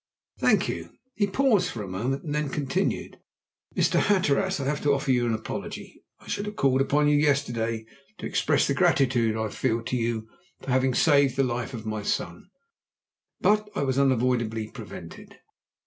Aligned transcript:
"Thank 0.39 0.67
you." 0.67 0.89
He 1.13 1.27
paused 1.27 1.69
for 1.69 1.83
a 1.83 1.87
moment, 1.87 2.23
and 2.23 2.33
then 2.33 2.49
continued: 2.49 3.19
"Mr. 3.75 3.99
Hatteras, 3.99 4.59
I 4.59 4.65
have 4.65 4.81
to 4.81 4.93
offer 4.95 5.11
you 5.11 5.27
an 5.27 5.33
apology. 5.35 6.03
I 6.19 6.25
should 6.27 6.47
have 6.47 6.55
called 6.55 6.81
upon 6.81 7.07
you 7.07 7.19
yesterday 7.19 7.85
to 8.17 8.25
express 8.25 8.65
the 8.65 8.73
gratitude 8.73 9.37
I 9.37 9.49
feel 9.49 9.83
to 9.83 9.95
you 9.95 10.27
for 10.59 10.71
having 10.71 10.95
saved 10.95 11.35
the 11.35 11.43
life 11.43 11.75
of 11.75 11.85
my 11.85 12.01
son, 12.01 12.49
but 13.41 13.69
I 13.75 13.83
was 13.83 13.99
unavoidably 13.99 14.71
prevented." 14.71 15.35